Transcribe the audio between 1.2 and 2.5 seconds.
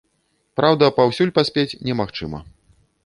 паспець немагчыма.